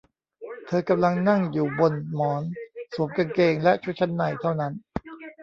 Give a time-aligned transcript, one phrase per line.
[0.67, 2.43] เธอกำลังนั่งอยู่บนหมอน
[2.93, 4.73] สวมกางเกงและชุดชั้นในเท่านั้น